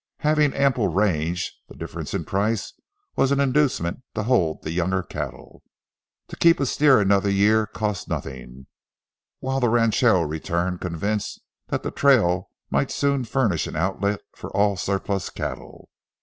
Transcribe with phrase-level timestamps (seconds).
[0.21, 2.73] Having ample range, the difference in price
[3.15, 5.61] was an inducement to hold the younger cattle.
[6.29, 8.65] To keep a steer another year cost nothing,
[9.41, 14.75] while the ranchero returned convinced that the trail might soon furnish an outlet for all
[14.75, 15.87] surplus cattle.